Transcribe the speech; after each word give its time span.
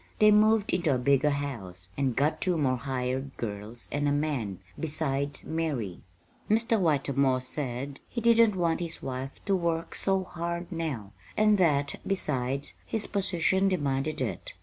They 0.17 0.31
moved 0.31 0.73
into 0.73 0.95
a 0.95 0.97
bigger 0.97 1.29
house, 1.29 1.87
and 1.95 2.15
got 2.15 2.41
two 2.41 2.57
more 2.57 2.75
hired 2.77 3.37
girls 3.37 3.87
and 3.91 4.07
a 4.07 4.11
man, 4.11 4.57
besides 4.79 5.43
Mary. 5.43 6.01
Mr. 6.49 6.79
Whitermore 6.81 7.41
said 7.43 7.99
he 8.09 8.19
didn't 8.19 8.55
want 8.55 8.79
his 8.79 9.03
wife 9.03 9.45
to 9.45 9.55
work 9.55 9.93
so 9.93 10.23
hard 10.23 10.71
now, 10.71 11.11
and 11.37 11.59
that, 11.59 11.99
besides, 12.07 12.73
his 12.83 13.05
position 13.05 13.67
demanded 13.69 14.21
it. 14.21 14.53